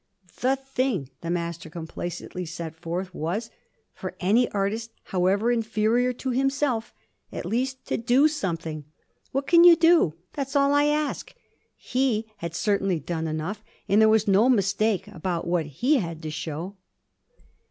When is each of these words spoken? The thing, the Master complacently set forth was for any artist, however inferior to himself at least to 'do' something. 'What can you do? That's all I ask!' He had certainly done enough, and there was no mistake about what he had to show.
The 0.39 0.55
thing, 0.55 1.11
the 1.21 1.29
Master 1.29 1.69
complacently 1.69 2.43
set 2.43 2.75
forth 2.75 3.13
was 3.13 3.51
for 3.93 4.15
any 4.19 4.49
artist, 4.49 4.89
however 5.03 5.51
inferior 5.51 6.11
to 6.11 6.31
himself 6.31 6.91
at 7.31 7.45
least 7.45 7.85
to 7.85 7.97
'do' 7.97 8.27
something. 8.27 8.85
'What 9.31 9.45
can 9.45 9.63
you 9.63 9.75
do? 9.75 10.15
That's 10.33 10.55
all 10.55 10.73
I 10.73 10.85
ask!' 10.85 11.35
He 11.75 12.25
had 12.37 12.55
certainly 12.55 12.99
done 12.99 13.27
enough, 13.27 13.63
and 13.87 14.01
there 14.01 14.09
was 14.09 14.27
no 14.27 14.49
mistake 14.49 15.07
about 15.07 15.45
what 15.45 15.67
he 15.67 15.97
had 15.97 16.23
to 16.23 16.31
show. 16.31 16.77